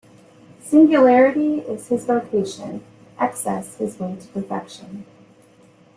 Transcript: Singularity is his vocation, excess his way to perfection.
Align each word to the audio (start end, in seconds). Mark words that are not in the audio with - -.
Singularity 0.63 1.59
is 1.59 1.89
his 1.89 2.05
vocation, 2.05 2.83
excess 3.19 3.75
his 3.77 3.99
way 3.99 4.15
to 4.19 4.27
perfection. 4.29 5.05